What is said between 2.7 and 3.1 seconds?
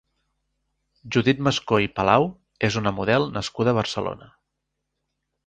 una